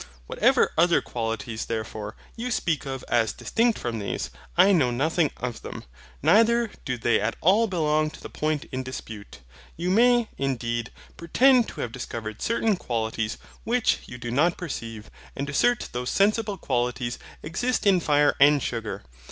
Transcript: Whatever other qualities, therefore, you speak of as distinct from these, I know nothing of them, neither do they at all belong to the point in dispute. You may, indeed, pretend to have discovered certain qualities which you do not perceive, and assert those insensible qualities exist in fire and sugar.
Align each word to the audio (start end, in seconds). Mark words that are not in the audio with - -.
Whatever 0.25 0.71
other 0.79 0.99
qualities, 0.99 1.65
therefore, 1.65 2.15
you 2.35 2.49
speak 2.49 2.87
of 2.87 3.05
as 3.07 3.33
distinct 3.33 3.77
from 3.77 3.99
these, 3.99 4.31
I 4.57 4.71
know 4.71 4.89
nothing 4.89 5.29
of 5.37 5.61
them, 5.61 5.83
neither 6.23 6.71
do 6.85 6.97
they 6.97 7.21
at 7.21 7.35
all 7.39 7.67
belong 7.67 8.09
to 8.09 8.19
the 8.19 8.27
point 8.27 8.65
in 8.71 8.81
dispute. 8.81 9.41
You 9.77 9.91
may, 9.91 10.27
indeed, 10.39 10.89
pretend 11.17 11.67
to 11.67 11.81
have 11.81 11.91
discovered 11.91 12.41
certain 12.41 12.77
qualities 12.77 13.37
which 13.63 13.99
you 14.07 14.17
do 14.17 14.31
not 14.31 14.57
perceive, 14.57 15.11
and 15.35 15.47
assert 15.47 15.89
those 15.91 16.09
insensible 16.09 16.57
qualities 16.57 17.19
exist 17.43 17.85
in 17.85 17.99
fire 17.99 18.35
and 18.39 18.63
sugar. 18.63 19.03